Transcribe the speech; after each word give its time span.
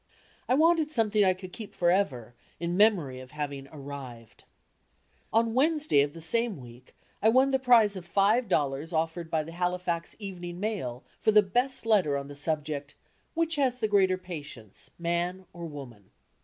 I 0.49 0.55
wanted 0.55 0.91
something 0.91 1.23
I 1.23 1.35
could 1.35 1.53
keep 1.53 1.75
for 1.75 1.91
ever 1.91 2.33
in 2.59 2.75
memory 2.75 3.19
of 3.19 3.29
having 3.29 3.67
"arrived." 3.67 4.45
On 5.31 5.53
Wednesday 5.53 6.01
of 6.01 6.13
the 6.13 6.21
same 6.21 6.57
week 6.59 6.95
I 7.21 7.29
won 7.29 7.51
the 7.51 7.59
pri^ 7.59 7.95
of 7.95 8.03
five 8.03 8.47
dollars 8.49 8.93
offered 8.93 9.29
by 9.29 9.43
the 9.43 9.51
Halifax 9.51 10.15
Evening 10.17 10.59
Mail 10.59 11.03
for 11.19 11.29
the 11.31 11.43
best 11.43 11.85
letter 11.85 12.17
on 12.17 12.29
the 12.29 12.35
subject, 12.35 12.95
"Which 13.35 13.57
has 13.57 13.77
the 13.77 13.87
greater 13.87 14.17
patience 14.17 14.89
man 14.97 15.45
or 15.53 15.67
woman?" 15.67 16.09